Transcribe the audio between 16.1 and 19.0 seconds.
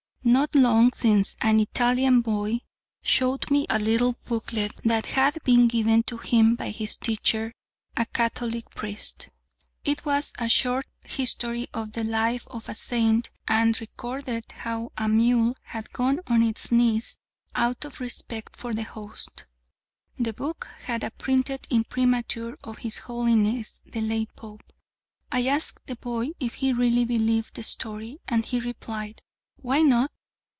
on its knees out of respect for the